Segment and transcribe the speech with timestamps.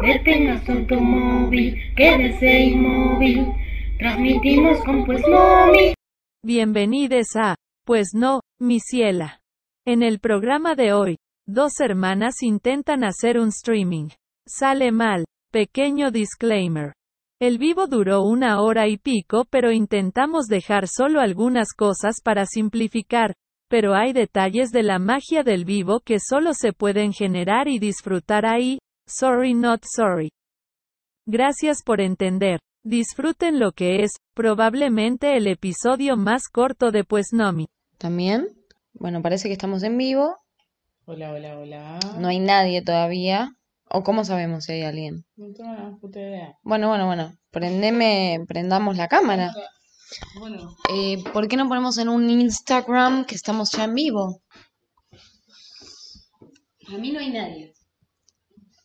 [0.00, 3.46] Detenga su automóvil, quédese inmóvil.
[3.98, 5.94] Transmitimos con Pues Mami.
[6.44, 9.40] Bienvenidos a, pues no, mi ciela.
[9.84, 11.18] En el programa de hoy,
[11.48, 14.10] dos hermanas intentan hacer un streaming.
[14.46, 16.92] Sale mal, pequeño disclaimer.
[17.40, 23.34] El vivo duró una hora y pico pero intentamos dejar solo algunas cosas para simplificar,
[23.68, 28.46] pero hay detalles de la magia del vivo que solo se pueden generar y disfrutar
[28.46, 30.30] ahí, sorry not sorry.
[31.26, 32.58] Gracias por entender.
[32.84, 37.66] Disfruten lo que es, probablemente el episodio más corto de Pues Nomi.
[37.98, 38.48] También,
[38.94, 40.36] bueno, parece que estamos en vivo.
[41.04, 42.00] Hola, hola, hola.
[42.18, 43.52] No hay nadie todavía.
[43.88, 45.24] ¿O cómo sabemos si hay alguien?
[45.36, 46.56] No tengo una puta idea.
[46.62, 47.32] Bueno, bueno, bueno.
[47.50, 49.52] Prendeme, prendamos la cámara.
[50.38, 54.40] Bueno, Eh, ¿Por qué no ponemos en un Instagram que estamos ya en vivo?
[56.88, 57.74] A mí no hay nadie.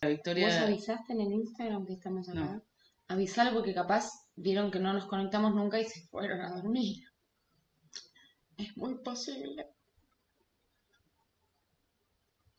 [0.02, 0.64] La Victoria.
[0.64, 2.40] avisaste en el Instagram que estamos acá?
[2.40, 2.64] No.
[3.08, 7.04] Avisalo porque capaz vieron que no nos conectamos nunca y se fueron a dormir.
[8.58, 9.68] Es muy posible.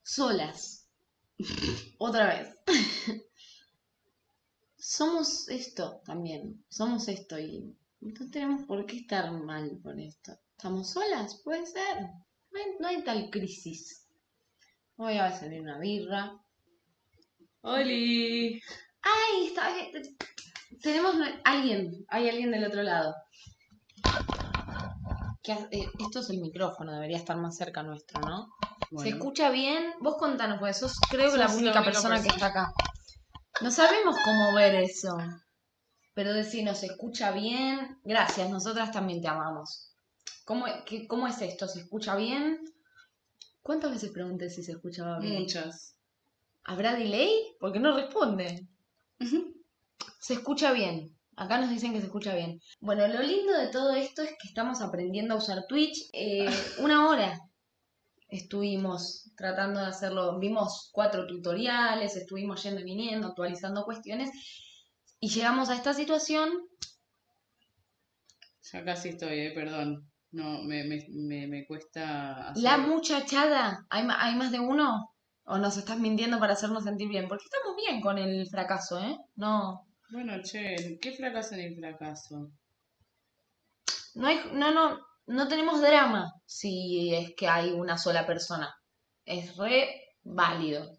[0.02, 0.88] Solas.
[1.98, 2.56] Otra vez.
[4.76, 6.64] Somos esto también.
[6.68, 10.38] Somos esto y no tenemos por qué estar mal por esto.
[10.56, 11.40] ¿Estamos solas?
[11.44, 12.00] Puede ser.
[12.50, 14.08] No hay, no hay tal crisis.
[14.96, 16.40] Hoy va a salir una birra.
[17.62, 18.60] ¡Oli!
[19.02, 19.46] ¡Ay!
[19.46, 19.68] Está.
[20.82, 21.14] Tenemos
[21.44, 22.04] alguien.
[22.08, 23.14] Hay alguien del otro lado.
[25.42, 28.48] ¿Qué ha- eh, esto es el micrófono, debería estar más cerca nuestro, ¿no?
[29.02, 29.92] ¿Se escucha bien?
[30.00, 32.72] Vos contanos, porque sos creo que la única persona que está acá.
[33.60, 35.16] No sabemos cómo ver eso.
[36.14, 37.98] Pero decirnos, ¿se escucha bien?
[38.04, 39.92] Gracias, nosotras también te amamos.
[40.44, 41.66] ¿Cómo, qué- cómo es esto?
[41.68, 42.58] ¿Se escucha bien?
[43.62, 45.42] ¿Cuántas veces pregunté si se escuchaba bien?
[45.42, 45.94] muchas.
[46.68, 47.56] ¿Habrá delay?
[47.58, 48.68] Porque no responde.
[50.20, 51.16] Se escucha bien.
[51.34, 52.60] Acá nos dicen que se escucha bien.
[52.80, 56.10] Bueno, lo lindo de todo esto es que estamos aprendiendo a usar Twitch.
[56.12, 56.44] Eh,
[56.80, 57.40] una hora
[58.28, 60.38] estuvimos tratando de hacerlo.
[60.38, 64.28] Vimos cuatro tutoriales, estuvimos yendo y viniendo, actualizando cuestiones.
[65.20, 66.50] Y llegamos a esta situación.
[68.70, 70.06] Ya casi estoy, eh, perdón.
[70.32, 72.62] No, me, me, me, me cuesta hacer...
[72.62, 73.86] La muchachada.
[73.88, 75.14] ¿Hay, ¿Hay más de uno?
[75.50, 77.26] ¿O nos estás mintiendo para hacernos sentir bien?
[77.26, 79.16] Porque estamos bien con el fracaso, ¿eh?
[79.36, 79.86] No.
[80.10, 82.50] Bueno, che, ¿qué fracaso ni fracaso?
[84.14, 88.74] No hay, no, no, no tenemos drama si es que hay una sola persona.
[89.24, 89.88] Es re
[90.22, 90.98] válido.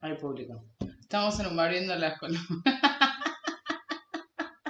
[0.00, 0.64] Al público.
[0.98, 2.46] Estamos en un bar viendo las columnas.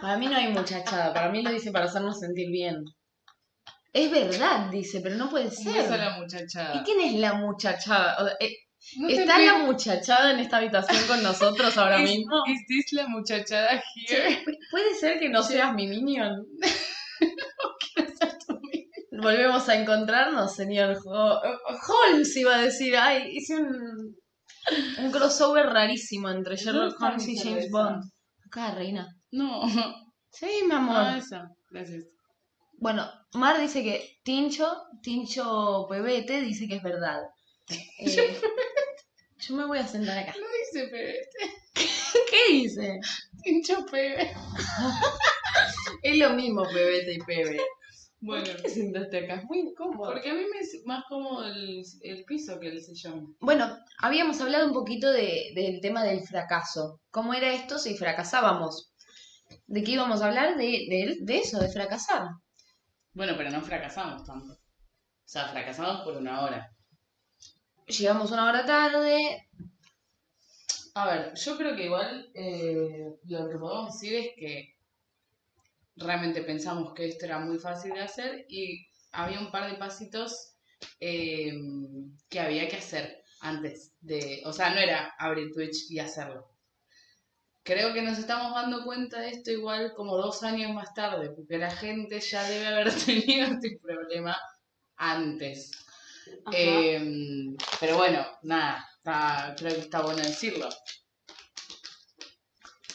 [0.00, 2.84] Para mí no hay muchachada, para mí lo dice para hacernos sentir bien.
[3.93, 5.77] Es verdad, dice, pero no puede ¿Cómo ser.
[5.85, 6.77] es la muchachada?
[6.77, 8.17] ¿Y quién es la muchachada?
[8.23, 8.55] O- eh,
[8.99, 12.37] No ¿Está la muchachada en esta habitación con nosotros ahora ¿Is- mismo?
[12.47, 14.45] ¿Is this la muchachada here?
[14.71, 16.45] ¿Puede ser que no seas mi minion?
[19.23, 21.41] Volvemos a encontrarnos, señor Ho-
[21.89, 22.97] Holmes, iba a decir.
[22.97, 24.15] Ay, hice un,
[24.99, 27.71] un crossover rarísimo entre Sherlock ¿Dónde está Holmes y James?
[27.71, 28.03] Bond.
[28.47, 29.09] Acá, reina.
[29.31, 29.63] No.
[30.31, 30.97] Sí, mi amor.
[30.99, 31.49] Ah, esa.
[31.71, 32.05] Gracias.
[32.79, 37.23] Bueno, Mar dice que Tincho, Tincho Pebete, dice que es verdad.
[37.99, 38.41] Eh,
[39.39, 40.35] yo me voy a sentar acá.
[40.39, 41.29] No dice pebete.
[42.31, 43.01] ¿Qué dice?
[43.43, 44.33] Pincho pebe.
[46.03, 47.61] Es lo mismo Pebete y Pebe.
[48.21, 49.35] Bueno, ¿Por qué te sentaste acá?
[49.37, 50.13] Es muy incómodo.
[50.13, 53.37] porque a mí me es más cómodo el, el piso que el sillón.
[53.41, 57.01] Bueno, habíamos hablado un poquito de- del tema del fracaso.
[57.11, 58.93] ¿Cómo era esto si fracasábamos?
[59.67, 60.57] ¿De qué íbamos a hablar?
[60.57, 62.29] De, de, de eso, de fracasar.
[63.16, 64.53] Bueno, pero no fracasamos tanto.
[64.53, 64.59] O
[65.25, 66.71] sea, fracasamos por una hora.
[67.87, 69.49] Llegamos una hora tarde.
[70.94, 74.77] A ver, yo creo que igual eh, lo que podemos decir es que
[75.97, 80.54] realmente pensamos que esto era muy fácil de hacer y había un par de pasitos
[81.00, 81.54] eh,
[82.28, 86.54] que había que hacer antes de, o sea, no era abrir Twitch y hacerlo.
[87.66, 91.59] Creo que nos estamos dando cuenta de esto igual como dos años más tarde, porque
[91.59, 94.39] la gente ya debe haber tenido este problema
[94.97, 95.72] antes.
[96.53, 100.68] Eh, pero bueno, nada, está- creo que está bueno decirlo.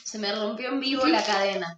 [0.05, 1.77] Se me rompió en vivo la cadena.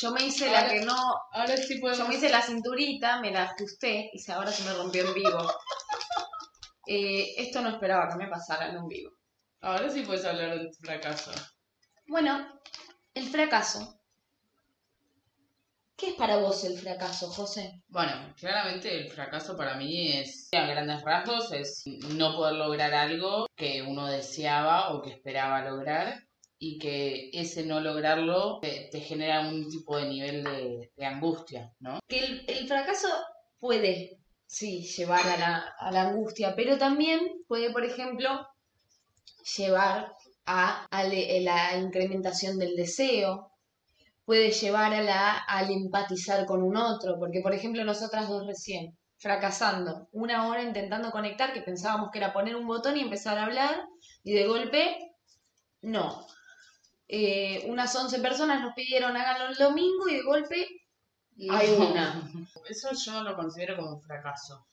[0.00, 0.96] Yo me hice la que no.
[1.32, 1.98] Ahora sí podemos...
[1.98, 5.52] Yo me hice la cinturita, me la ajusté y ahora se me rompió en vivo.
[6.86, 9.10] Eh, esto no esperaba que me pasara en un vivo.
[9.64, 11.32] Ahora sí puedes hablar de tu fracaso.
[12.06, 12.60] Bueno,
[13.14, 13.98] el fracaso
[15.96, 17.80] ¿Qué es para vos el fracaso, José?
[17.86, 23.46] Bueno, claramente el fracaso para mí es, a grandes rasgos, es no poder lograr algo
[23.56, 26.20] que uno deseaba o que esperaba lograr
[26.58, 31.72] y que ese no lograrlo te, te genera un tipo de nivel de, de angustia,
[31.78, 32.00] ¿no?
[32.08, 33.08] Que el, el fracaso
[33.58, 38.46] puede, sí, llevar a la, a la angustia, pero también puede, por ejemplo,
[39.56, 40.14] llevar
[40.46, 43.52] a, a le- la incrementación del deseo,
[44.24, 48.96] puede llevar a la, al empatizar con un otro, porque por ejemplo nosotras dos recién,
[49.18, 53.44] fracasando, una hora intentando conectar, que pensábamos que era poner un botón y empezar a
[53.44, 53.84] hablar,
[54.22, 54.96] y de golpe,
[55.82, 56.26] no.
[57.08, 60.66] Eh, unas 11 personas nos pidieron háganlo el domingo y de golpe
[61.50, 62.30] hay una.
[62.68, 64.66] Eso yo no lo considero como un fracaso.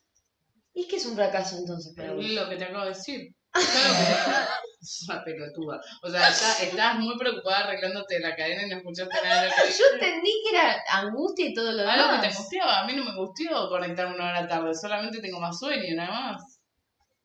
[0.73, 2.23] ¿Y qué es un fracaso entonces para vos?
[2.25, 3.35] Lo que te acabo de decir.
[3.53, 5.81] Es una pelotuda.
[6.03, 9.55] O sea, está- estás muy preocupada arreglándote la cadena y no escuchaste nada de lo
[9.55, 11.97] que Yo entendí que era angustia y todo lo demás.
[11.99, 12.79] Algo que te angustiaba.
[12.81, 14.73] A mí no me angustió conectarme una hora tarde.
[14.73, 16.59] Solamente tengo más sueño, nada más.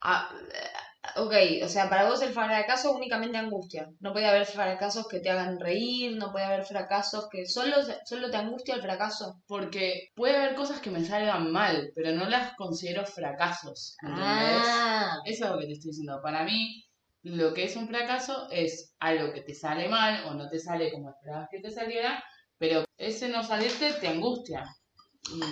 [0.01, 0.69] Ah, eh,
[1.17, 1.35] ok,
[1.65, 3.89] o sea, para vos el fracaso únicamente angustia.
[4.01, 8.31] No puede haber fracasos que te hagan reír, no puede haber fracasos que solo, solo
[8.31, 9.41] te angustia el fracaso.
[9.47, 13.97] Porque puede haber cosas que me salgan mal, pero no las considero fracasos.
[14.03, 14.63] ¿Entendés?
[14.67, 16.21] Ah, Eso es lo que te estoy diciendo.
[16.23, 16.85] Para mí,
[17.23, 20.93] lo que es un fracaso es algo que te sale mal o no te sale
[20.93, 22.23] como esperabas que te saliera,
[22.59, 24.65] pero ese no salirte te angustia.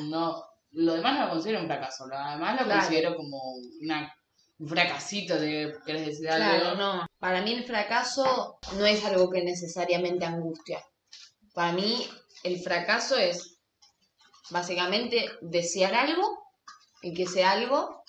[0.09, 2.81] No, lo demás no lo considero un fracaso, lo demás lo Claro.
[2.81, 3.39] considero como
[3.83, 4.13] una,
[4.65, 6.75] un fracasito de querés decir algo.
[6.77, 7.07] no.
[7.19, 10.83] Para mí el fracaso no es algo que necesariamente angustia.
[11.53, 12.09] Para mí
[12.43, 13.59] el fracaso es
[14.51, 16.39] básicamente desear algo
[17.03, 18.03] y que ese algo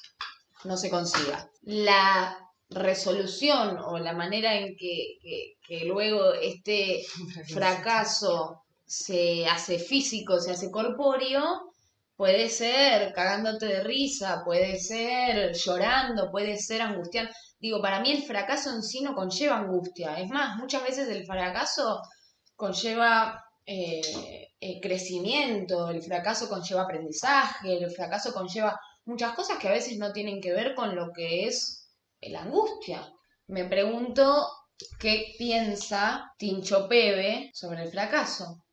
[0.63, 1.49] no se consiga.
[1.63, 2.37] La
[2.69, 7.03] resolución o la manera en que, que- que luego este
[7.53, 11.71] fracaso se hace físico, se hace corpóreo,
[12.15, 17.31] puede ser cagándote de risa, puede ser llorando, puede ser angustiando.
[17.59, 20.19] Digo, para mí el fracaso en sí no conlleva angustia.
[20.19, 22.01] Es más, muchas veces el fracaso
[22.55, 24.01] conlleva eh,
[24.59, 30.11] eh, crecimiento, el fracaso conlleva aprendizaje, el fracaso conlleva muchas cosas que a veces no
[30.11, 31.89] tienen que ver con lo que es
[32.21, 33.11] la angustia.
[33.47, 34.47] Me pregunto
[34.99, 38.64] qué piensa Tincho Pebe sobre el fracaso.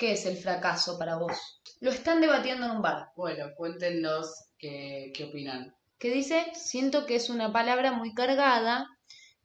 [0.00, 1.36] ¿Qué es el fracaso para vos?
[1.80, 3.08] Lo están debatiendo en un bar.
[3.16, 5.74] Bueno, cuéntenos qué, qué opinan.
[5.98, 8.86] que dice, siento que es una palabra muy cargada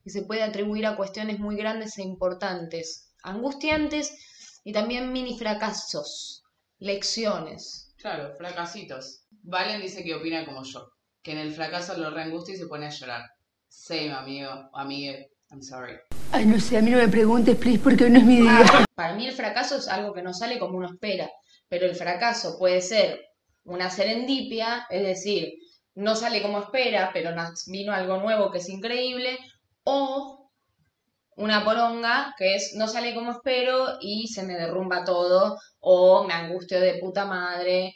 [0.02, 4.14] y se puede atribuir a cuestiones muy grandes e importantes, angustiantes
[4.64, 6.42] y también mini fracasos,
[6.78, 7.92] lecciones.
[7.98, 9.26] Claro, fracasitos.
[9.42, 10.88] Valen dice que opina como yo,
[11.22, 13.24] que en el fracaso lo reangustia y se pone a llorar.
[13.68, 15.98] Same, amigo, amigue, I'm sorry.
[16.32, 18.64] Ay, no sé, a mí no me preguntes, please, porque hoy no es mi día.
[18.94, 21.30] Para mí el fracaso es algo que no sale como uno espera,
[21.68, 23.20] pero el fracaso puede ser
[23.64, 25.54] una serendipia, es decir,
[25.94, 27.30] no sale como espera, pero
[27.66, 29.38] vino algo nuevo que es increíble,
[29.84, 30.50] o
[31.36, 36.34] una poronga que es no sale como espero y se me derrumba todo, o me
[36.34, 37.94] angustio de puta madre.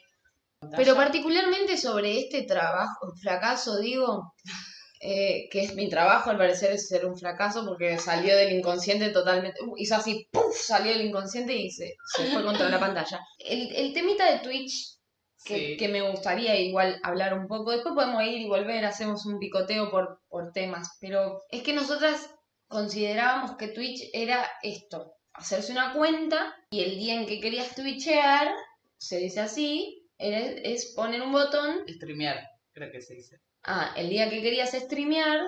[0.76, 4.34] Pero particularmente sobre este trabajo, fracaso, digo,
[5.00, 9.08] eh, que es mi trabajo, al parecer es ser un fracaso porque salió del inconsciente
[9.10, 10.54] totalmente, uh, hizo así, ¡puf!
[10.56, 13.18] salió del inconsciente y se, se fue contra la pantalla.
[13.38, 14.98] El, el temita de Twitch,
[15.44, 15.76] que, Sí.
[15.78, 19.90] que me gustaría igual hablar un poco, después podemos ir y volver, hacemos un picoteo
[19.90, 22.28] por, por temas, pero es que nosotras
[22.68, 28.52] considerábamos que Twitch era esto, hacerse una cuenta y el día en que querías twitchear,
[28.98, 32.38] se dice así, era- es poner un botón Streamear,
[32.74, 33.38] creo que se dice.
[33.64, 35.40] Ah, el día que querías streamear,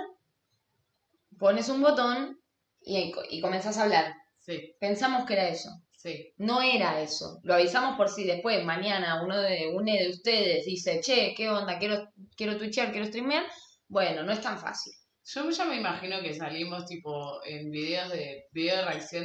[1.38, 2.38] pones un botón
[2.80, 4.14] y, y comenzás a hablar.
[4.38, 5.70] Sí, Pensamos que era eso.
[5.96, 6.32] sí.
[6.36, 7.38] No era eso.
[7.44, 11.78] Lo avisamos por si después, mañana, uno de, uno de ustedes dice, che, ¿qué onda?
[11.78, 13.44] Quiero, quiero twitchear, quiero streamear.
[13.88, 14.92] Bueno, no es tan fácil.
[15.24, 19.24] Yo ya me imagino que salimos tipo en videos de video de reacción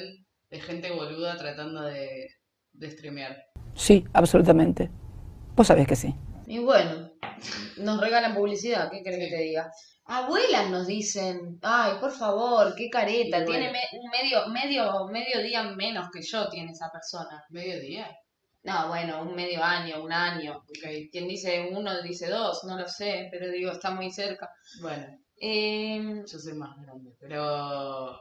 [0.50, 2.28] de gente boluda tratando de,
[2.74, 3.44] de streamear.
[3.74, 4.90] Sí, absolutamente.
[5.56, 6.14] Vos sabés que sí.
[6.50, 7.12] Y bueno,
[7.78, 9.70] nos regalan publicidad, ¿qué querés que te diga?
[10.06, 13.52] Abuelas nos dicen, ay, por favor, qué careta, bueno.
[13.52, 17.44] tiene me- un medio, medio, medio día menos que yo tiene esa persona.
[17.50, 18.10] ¿Mediodía?
[18.64, 20.56] No, bueno, un medio año, un año.
[20.58, 24.50] Ok, Quien dice uno dice dos, no lo sé, pero digo, está muy cerca.
[24.82, 25.06] bueno,
[25.40, 27.12] Eh, yo soy más grande.
[27.20, 28.18] Pero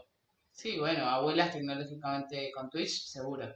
[0.52, 3.49] sí, bueno, abuelas tecnológicamente con Twitch, seguro.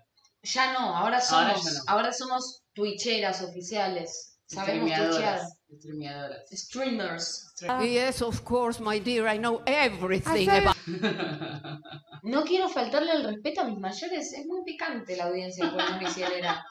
[0.42, 1.80] ya no, ahora Ahora somos, no.
[1.88, 4.38] ahora somos twitcheras oficiales.
[4.50, 4.90] Sabemos.
[4.90, 5.58] Streameadoras.
[5.78, 6.50] Streameadoras.
[6.50, 7.54] Streamers.
[7.82, 10.76] Yes, of course, my dear, I know everything about
[12.24, 16.06] No quiero faltarle el respeto a mis mayores, es muy picante la audiencia con mi
[16.06, 16.66] cielera.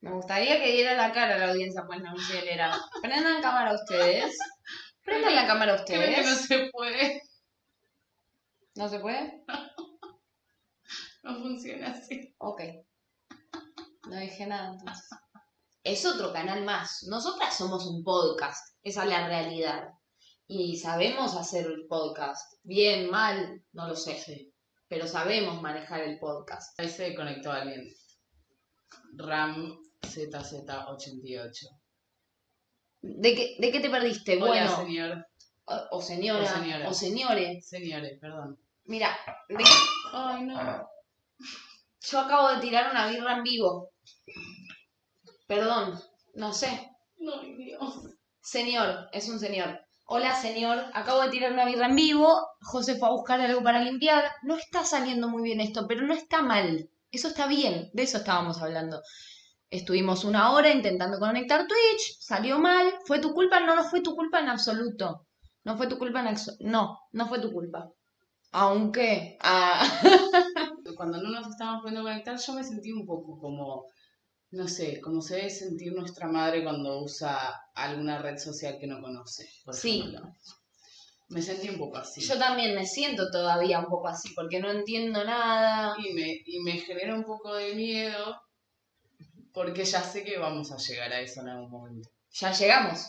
[0.00, 2.12] Me gustaría que diera la cara a la audiencia, pues no
[2.50, 2.76] era.
[3.00, 4.36] Prendan cámara ustedes.
[5.04, 6.46] Prendan la cámara Creo que no ustedes.
[6.46, 7.22] se puede.
[8.74, 9.44] ¿No se puede?
[11.22, 12.34] No funciona así.
[12.38, 12.62] Ok.
[14.08, 15.10] No dije nada entonces.
[15.82, 17.04] Es otro canal más.
[17.08, 18.76] Nosotras somos un podcast.
[18.82, 19.88] Esa es la realidad.
[20.46, 22.54] Y sabemos hacer el podcast.
[22.62, 24.18] Bien, mal, no lo sé.
[24.18, 24.52] Sí.
[24.88, 26.78] Pero sabemos manejar el podcast.
[26.78, 27.88] Ahí se conectó alguien.
[29.16, 31.68] RAM ZZ88.
[33.02, 34.36] ¿De qué, de qué te perdiste?
[34.36, 35.26] Hola, bueno, señor.
[35.64, 36.88] o, o señora, O señora.
[36.88, 37.68] o señores.
[37.68, 38.58] Señores, perdón.
[38.84, 39.16] Mira,
[39.48, 39.64] ¿de
[40.12, 40.88] Ay, no.
[42.02, 43.92] Yo acabo de tirar una birra en vivo.
[45.50, 45.98] Perdón,
[46.34, 46.92] no sé.
[47.18, 48.04] No, Dios.
[48.40, 49.80] Señor, es un señor.
[50.06, 50.78] Hola, señor.
[50.94, 52.46] Acabo de tirar una birra en vivo.
[52.60, 54.22] José fue a buscar algo para limpiar.
[54.44, 56.88] No está saliendo muy bien esto, pero no está mal.
[57.10, 57.90] Eso está bien.
[57.94, 59.02] De eso estábamos hablando.
[59.70, 62.20] Estuvimos una hora intentando conectar Twitch.
[62.20, 62.94] Salió mal.
[63.04, 63.58] ¿Fue tu culpa?
[63.58, 65.26] No, no fue tu culpa en absoluto.
[65.64, 66.64] No fue tu culpa en absoluto.
[66.64, 67.90] No, no fue tu culpa.
[68.52, 69.36] Aunque.
[69.40, 69.82] Ah.
[70.96, 73.86] Cuando no nos estábamos pudiendo conectar, yo me sentí un poco como,
[74.52, 79.00] no sé, como se debe sentir nuestra madre cuando usa alguna red social que no
[79.00, 79.48] conoce.
[79.64, 80.00] por Sí.
[80.00, 80.34] ejemplo.
[81.28, 82.20] Me sentí un poco así.
[82.20, 85.94] Yo también me siento todavía un poco así, porque no entiendo nada.
[86.04, 88.40] Y me, y me genera un poco de miedo
[89.52, 92.08] porque ya sé que vamos a llegar a eso en algún momento.
[92.32, 93.00] Ya llegamos.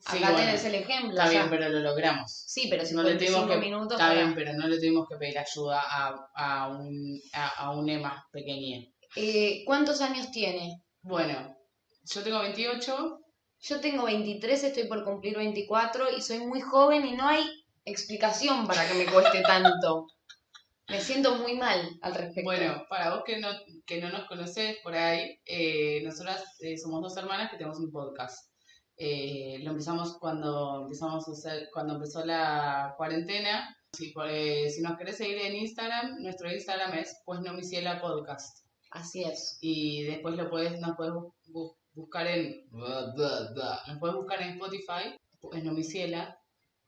[0.00, 1.10] Sí, Acá bueno, tenés el ejemplo.
[1.10, 1.30] Está ya.
[1.30, 2.32] bien, pero lo logramos.
[2.46, 5.08] Sí, pero No le 55 tuvimos que, minutos está para- bien, pero no le tuvimos
[5.08, 8.86] que pedir ayuda a, a un, a, a un EMA pequeña.
[9.20, 10.80] Eh, ¿Cuántos años tiene?
[11.02, 11.56] Bueno,
[12.04, 13.18] yo tengo 28,
[13.60, 17.44] Yo tengo 23, estoy por cumplir 24 y soy muy joven y no hay
[17.84, 20.06] explicación para que me cueste tanto.
[20.88, 22.44] Me siento muy mal al respecto.
[22.44, 23.48] Bueno, para vos que no,
[23.84, 27.90] que no nos conocés por ahí, eh, nosotras eh, somos dos hermanas que tenemos un
[27.90, 28.52] podcast.
[28.96, 33.76] Eh, lo empezamos cuando empezamos a hacer, cuando empezó la cuarentena.
[33.92, 34.14] Si,
[34.70, 38.67] si nos querés seguir en Instagram, nuestro Instagram es pues no mi ciela podcast.
[38.90, 39.58] Así es.
[39.60, 45.16] Y después lo puedes, nos puedes bu- bu- buscar en nos puedes buscar en Spotify,
[45.40, 46.38] pues no mi ciela,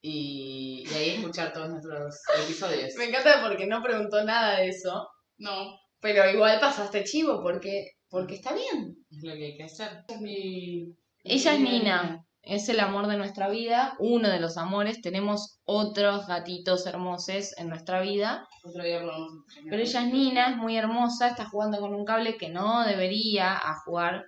[0.03, 2.95] y, y ahí escuchar todos nuestros episodios.
[2.97, 8.37] Me encanta porque no preguntó nada de eso, No, pero igual pasaste chivo porque, porque
[8.37, 8.97] está bien.
[9.11, 10.05] es lo que hay que hacer.
[10.09, 15.01] Es mi Ella es Nina, es el amor de nuestra vida, uno de los amores.
[15.03, 19.71] Tenemos otros gatitos hermosos en nuestra vida, Otro día extrañar.
[19.71, 23.55] pero ella es Nina, es muy hermosa, está jugando con un cable que no debería
[23.57, 24.25] a jugar.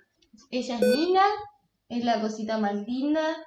[0.49, 1.23] Ella es Nina,
[1.89, 3.37] es la cosita más linda.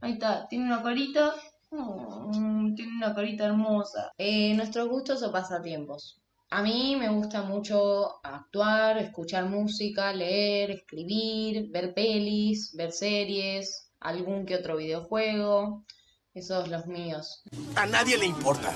[0.00, 1.34] Ahí está, tiene una corita.
[1.70, 4.12] Mm, tiene una corita hermosa.
[4.18, 6.20] Eh, nuestros gustos o pasatiempos.
[6.50, 14.46] A mí me gusta mucho actuar, escuchar música, leer, escribir, ver pelis, ver series, algún
[14.46, 15.84] que otro videojuego.
[16.32, 17.42] Esos los míos.
[17.76, 18.72] A nadie le importa.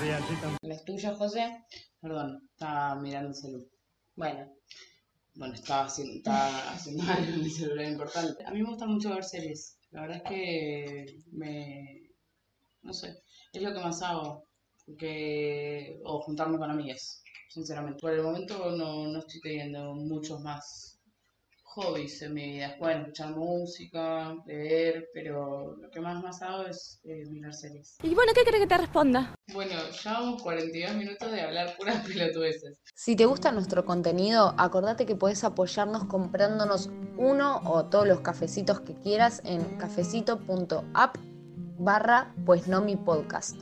[0.63, 1.63] ¿Los tuyos, José?
[2.01, 3.67] Perdón, estaba mirando el celular.
[4.15, 4.51] Bueno,
[5.35, 8.43] Bueno, estaba haciendo, estaba haciendo algo en mi celular importante.
[8.45, 9.77] A mí me gusta mucho ver series.
[9.91, 12.09] La verdad es que me...
[12.81, 13.23] No sé,
[13.53, 14.47] es lo que más hago.
[14.97, 17.20] Que, o juntarme con amigas,
[17.51, 17.99] sinceramente.
[17.99, 20.91] Por el momento no, no estoy teniendo muchos más
[21.75, 22.75] hobbies en mi vida.
[22.79, 27.97] Bueno, escuchar música, leer, pero lo que más más hago es eh, mirar series.
[28.03, 29.33] Y bueno, ¿qué crees que te responda?
[29.53, 32.81] Bueno, llevamos 42 minutos de hablar puras pelotudeces.
[32.93, 38.81] Si te gusta nuestro contenido, acordate que puedes apoyarnos comprándonos uno o todos los cafecitos
[38.81, 41.17] que quieras en cafecito.app
[41.77, 43.57] barra pues no mi podcast.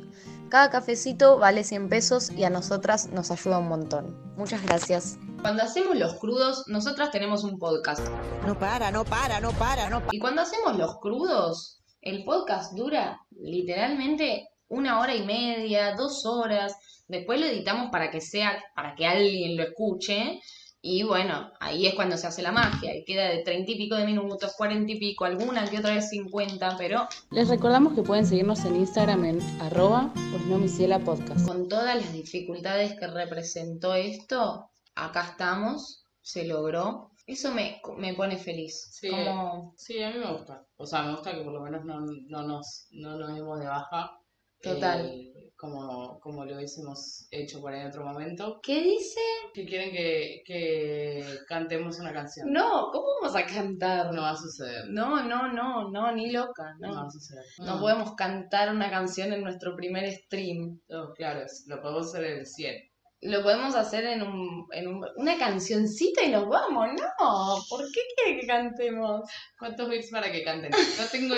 [0.49, 4.17] Cada cafecito vale 100 pesos y a nosotras nos ayuda un montón.
[4.35, 5.19] Muchas gracias.
[5.43, 8.01] Cuando hacemos los crudos, nosotras tenemos un podcast.
[8.47, 13.21] No para, no para, no para, no Y cuando hacemos los crudos, el podcast dura
[13.29, 16.75] literalmente una hora y media, dos horas.
[17.07, 20.41] Después lo editamos para que sea, para que alguien lo escuche.
[20.81, 22.95] Y bueno, ahí es cuando se hace la magia.
[22.95, 26.09] Y queda de treinta y pico de minutos, cuarenta y pico, alguna que otra vez
[26.09, 31.45] cincuenta, pero Les recordamos que pueden seguirnos en Instagram en arroba pues no podcast.
[31.45, 37.11] con todas las dificultades que representó esto, acá estamos, se logró.
[37.27, 38.87] Eso me, me pone feliz.
[38.91, 40.65] Sí, Como, sí, a mí me gusta.
[40.77, 43.67] O sea, me gusta que por lo menos no, no nos, no nos demos de
[43.67, 44.17] baja.
[44.61, 45.05] Total.
[45.05, 48.61] eh, como, como lo hubiésemos hecho por ahí en otro momento.
[48.63, 49.19] ¿Qué dice?
[49.53, 52.51] Que quieren que, que cantemos una canción.
[52.53, 54.13] No, ¿cómo vamos a cantar?
[54.13, 54.85] No va a suceder.
[54.89, 57.07] No, no, no, no, ni loca, No, va no.
[57.07, 57.43] a suceder.
[57.59, 60.79] No podemos cantar una canción en nuestro primer stream.
[60.87, 62.89] No, claro, lo podemos hacer en el 100.
[63.21, 67.57] Lo podemos hacer en, un, en un- una cancioncita y nos vamos, ¿no?
[67.69, 69.29] ¿Por qué quiere que cantemos?
[69.59, 70.71] ¿Cuántos bits para que canten?
[70.71, 71.35] No tengo.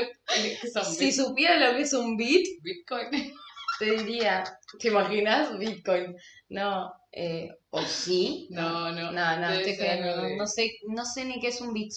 [0.62, 3.34] ¿Qué son Si supiera lo que es un beat, Bitcoin.
[3.82, 4.44] Te diría,
[4.80, 5.58] ¿te imaginas?
[5.58, 6.16] Bitcoin.
[6.50, 8.48] No, eh, ¿o sí?
[8.52, 9.12] No, no.
[9.12, 11.92] No, no, estoy jodiendo, no, sé, no sé ni qué es un beat.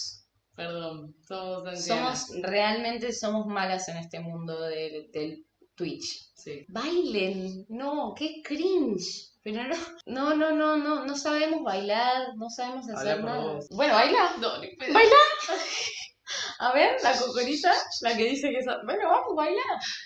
[0.55, 1.85] Perdón, somos.
[1.85, 6.33] Somos, realmente somos malas en este mundo del, del Twitch.
[6.33, 6.65] Sí.
[6.69, 9.31] Bailen, no, qué cringe.
[9.43, 9.63] Pero
[10.07, 13.59] no, no, no, no, no, no sabemos bailar, no sabemos hacer Habla nada.
[13.69, 14.37] Bueno, baila.
[14.39, 14.49] No.
[14.91, 15.15] Baila.
[16.59, 18.65] A ver, la cocorita, la que dice que es...
[18.85, 19.61] Bueno, vamos, baila.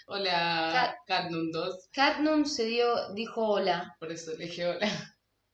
[0.07, 1.89] Hola, Cat- Catnum 2.
[1.91, 3.95] Catnum se dio, dijo hola.
[3.99, 4.87] Por eso le dije hola.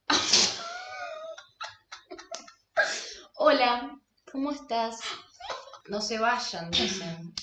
[3.37, 3.91] Hola,
[4.31, 4.99] ¿cómo estás?
[5.89, 7.33] No se vayan, dicen.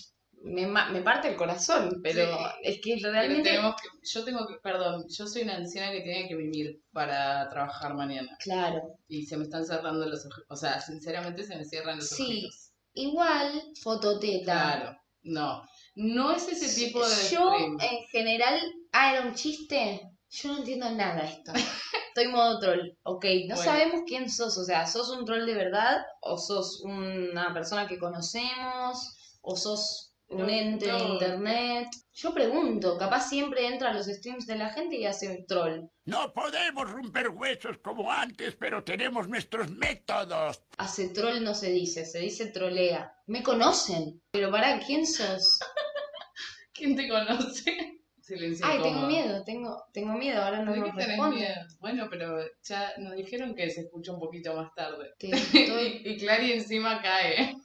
[0.44, 2.44] Me, me parte el corazón, pero Sí.
[2.64, 3.50] es que realmente...
[3.50, 7.48] tenemos que, yo tengo que, perdón, yo soy una anciana que tiene que vivir para
[7.48, 8.36] trabajar mañana.
[8.40, 8.80] Claro.
[9.06, 10.42] Y se me están cerrando los ojos.
[10.48, 12.61] O sea, sinceramente se me cierran los Sí, ojitos.
[12.94, 14.44] Igual, fototeta.
[14.44, 14.98] Claro.
[15.22, 15.62] No.
[15.94, 18.60] No es ese tipo de Yo, en general,
[18.92, 20.00] ah, era un chiste.
[20.30, 21.52] Yo no entiendo nada de esto.
[22.08, 22.90] Estoy modo troll.
[23.04, 23.62] Ok, no Bueno.
[23.62, 24.56] sabemos quién sos.
[24.58, 26.02] O sea, ¿sos un troll de verdad?
[26.20, 29.38] ¿O sos una persona que conocemos?
[29.42, 31.12] ¿O sos un No, ente de no.
[31.14, 31.88] internet?
[32.14, 35.82] Yo pregunto, capaz siempre entra a los streams de la gente y hace un troll.
[36.04, 40.62] No podemos romper huesos como antes, pero tenemos nuestros métodos.
[40.78, 43.12] Hace troll no se dice, se dice trolea.
[43.26, 45.58] Me conocen, pero para ¿quién sos?
[46.74, 47.98] ¿Quién te conoce?
[48.22, 51.38] Silencio Ay, tengo miedo, tengo, tengo miedo, ahora no ¿De me qué tenés responden.
[51.40, 51.54] miedo?
[51.80, 55.10] Bueno, pero ya nos dijeron que se escucha un poquito más tarde.
[55.18, 57.56] Estoy- y, y Clary encima cae.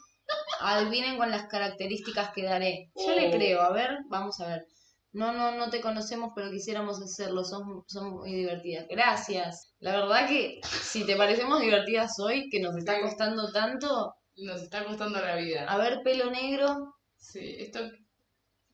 [0.60, 2.90] Adivinen con las características que daré.
[2.96, 3.32] Yo le Oh.
[3.32, 4.66] creo, a ver, vamos a ver.
[5.14, 7.44] No, no, no te conocemos, pero quisiéramos hacerlo.
[7.44, 8.86] Son, son muy divertidas.
[8.90, 9.74] Gracias.
[9.80, 14.86] La verdad que si te parecemos divertidas hoy, que nos está costando tanto, Nos está
[14.86, 15.66] costando la vida.
[15.68, 16.94] a ver, pelo negro.
[17.16, 17.80] Sí, esto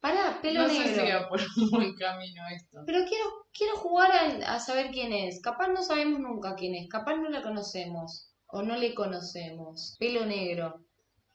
[0.02, 1.06] Pará, pelo no sé negro.
[1.06, 2.80] si va por un buen camino esto.
[2.86, 5.40] Pero quiero, quiero jugar a, a saber quién es.
[5.42, 6.90] Capaz no sabemos nunca quién es.
[6.90, 8.28] Capaz no la conocemos.
[8.48, 9.96] O no le conocemos.
[9.98, 10.82] Pelo negro.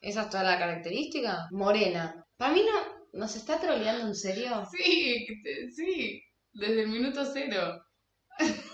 [0.01, 1.49] ¿Esa es toda la característica?
[1.51, 2.25] Morena.
[2.37, 2.99] Para mí no...
[3.19, 4.65] ¿Nos está troleando en serio?
[4.71, 7.81] Sí, que te- sí, desde el minuto cero.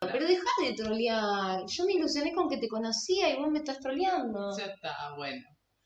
[0.00, 1.60] Pero deja de trolear.
[1.66, 4.56] Yo me ilusioné con que te conocía y vos me estás troleando.
[4.58, 5.44] Ya está, bueno.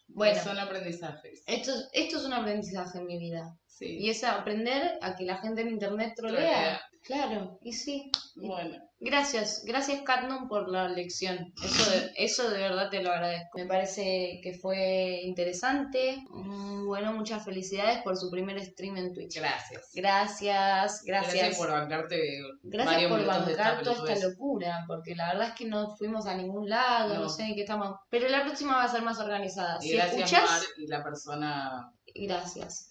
[0.08, 1.42] Bueno, Son aprendizajes.
[1.46, 3.54] esto, esto es un aprendizaje en mi vida.
[3.66, 3.98] Sí.
[3.98, 6.38] Y es aprender a que la gente en internet trolea.
[6.38, 6.80] Trolea.
[7.02, 8.10] Claro, y sí.
[8.36, 11.52] Bueno, Gracias, gracias Catnum por la lección.
[11.62, 13.58] Eso de, eso de verdad te lo agradezco.
[13.58, 16.24] Me parece que fue interesante.
[16.30, 19.36] Mm, Bueno, muchas felicidades por su primer stream en Twitch.
[19.36, 19.90] gracias.
[19.94, 21.34] Gracias, gracias.
[21.34, 25.94] Gracias por bancarte Gracias por bancar toda esta locura, porque la verdad es que no
[25.96, 27.28] fuimos a ningún lado, no, No.
[27.28, 27.96] sé en qué estamos.
[28.10, 29.78] Pero la próxima va a ser más organizada.
[29.82, 31.92] Y Si gracias, escuchás, Mar, y la persona...
[32.14, 32.90] gracias.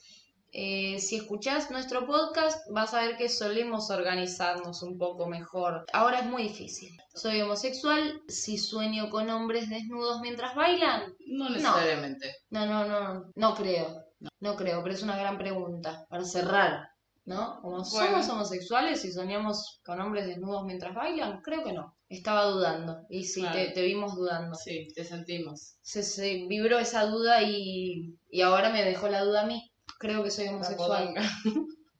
[0.56, 5.86] Eh, si escuchás nuestro podcast, vas a ver que solemos organizarnos un poco mejor.
[5.94, 6.96] Ahora es muy difícil.
[7.16, 12.36] Soy homosexual, si sueño con hombres desnudos mientras bailan, No necesariamente.
[12.52, 14.04] no, no, no, no creo.
[14.40, 16.88] No creo, pero es una gran pregunta para cerrar,
[17.26, 17.60] ¿no?
[17.62, 17.86] Como Bueno.
[17.86, 21.96] somos homosexuales y soñamos con hombres desnudos mientras bailan, creo que no.
[22.10, 23.56] Estaba dudando y sí, Claro.
[23.58, 24.56] te, te vimos dudando.
[24.56, 25.78] Sí, te sentimos.
[25.82, 29.72] Se, se vibró esa duda y, y ahora me dejó la duda a mí.
[30.00, 31.14] Creo que soy homosexual.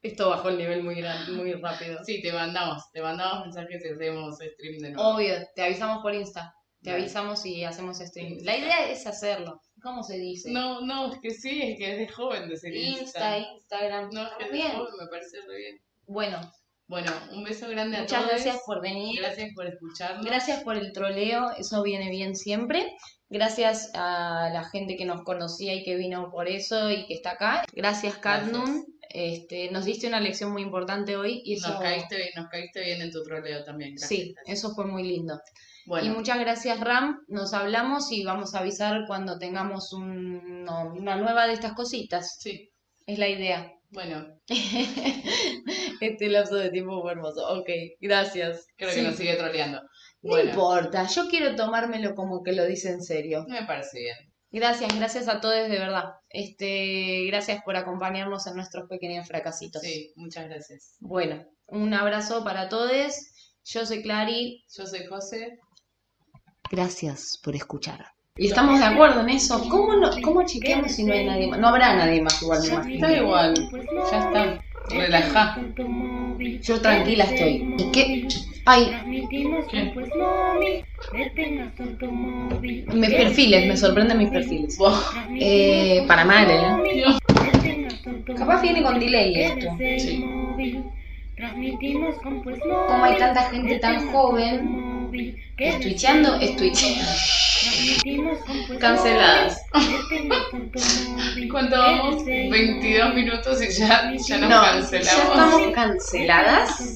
[0.02, 2.04] Esto bajó el nivel muy gran, muy rápido.
[2.04, 5.10] Sí, te mandamos, te mandamos mensajes y hacemos stream de nuevo.
[5.16, 6.54] Obvio, te avisamos por Insta.
[6.82, 8.34] Te avisamos y hacemos stream.
[8.34, 8.46] Insta.
[8.52, 9.62] La idea es hacerlo.
[9.82, 10.52] ¿Cómo se dice?
[10.52, 13.54] No, no, es que sí, es que es de joven decir Insta, Insta.
[13.54, 14.10] Instagram.
[14.12, 14.72] No, es que es de Bien.
[14.74, 15.78] joven, me parece re bien.
[16.06, 16.40] Bueno,
[16.88, 18.32] Bueno, un beso grande a muchas todos.
[18.34, 19.22] gracias por venir.
[19.22, 20.26] Gracias por escucharnos.
[20.26, 22.94] Gracias por el troleo, eso viene bien siempre.
[23.34, 27.32] Gracias a la gente que nos conocía y que vino por eso y que está
[27.32, 27.66] acá.
[27.74, 28.86] Gracias, Cadnum.
[29.10, 32.82] Este, nos diste una lección muy importante hoy y eso, Nos caíste, bien- nos caíste
[32.82, 33.96] bien en tu troleo también.
[33.96, 34.08] Gracias.
[34.10, 35.40] sí, eso fue muy lindo.
[36.06, 37.22] Y muchas gracias, Ram.
[37.28, 42.38] Nos hablamos y vamos a avisar cuando tengamos un- no, una nueva de estas cositas.
[42.40, 42.70] sí.
[43.06, 43.74] Es la idea.
[43.94, 44.26] Bueno,
[46.02, 47.48] este lapso de tiempo fue hermoso.
[47.60, 48.66] Ok, gracias.
[48.76, 48.96] creo Sí.
[48.98, 49.82] que nos sigue troleando.
[49.82, 53.46] No Bueno, importa, yo quiero tomármelo como que lo dice en serio.
[53.48, 54.16] me parece bien.
[54.52, 56.12] Gracias, gracias a todos de verdad.
[56.30, 59.82] Este, gracias por acompañarnos en nuestros pequeños fracasitos.
[59.82, 60.96] Sí, muchas gracias.
[61.00, 63.14] Bueno, un abrazo para todos.
[63.66, 64.64] Yo soy Clary.
[64.78, 65.58] Yo soy José.
[66.72, 68.06] Gracias por escuchar.
[68.36, 69.64] Y estamos de acuerdo en eso.
[69.70, 71.60] ¿Cómo, no, cómo chequeamos si no hay nadie más?
[71.60, 72.96] No habrá nadie más igual, imagino.
[73.06, 73.54] Está igual.
[74.12, 74.64] Ya está.
[74.90, 75.58] Relajá.
[76.64, 77.76] Yo tranquila estoy.
[77.78, 78.28] ¿Y qué?
[78.66, 79.28] Ay,
[79.70, 79.94] ¿Qué?
[82.92, 84.80] mis perfiles, me sorprenden mis perfiles.
[84.80, 85.00] Buah,
[85.40, 87.18] Eh, para mal, ¿eh?
[88.36, 89.78] Capaz viene con delay esto.
[90.00, 90.26] Sí.
[92.88, 94.83] Como hay tanta gente tan joven
[95.64, 96.84] Es twitcheando, es Twitch.
[98.68, 99.62] pues Canceladas.
[101.50, 102.26] ¿Cuánto vamos?
[102.26, 105.06] 22 minutos y ya, ya nos No, cancelamos.
[105.06, 106.96] ya estamos canceladas.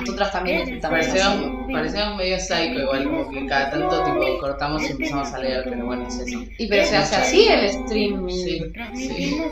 [0.00, 5.32] Nosotras también Parecemos, parecemos medio psycho igual, como que cada tanto tipo cortamos y empezamos
[5.34, 6.38] a leer, pero bueno, es eso.
[6.56, 8.30] Y pero se hace así el streaming.
[8.30, 8.62] Sí,
[8.94, 9.42] sí.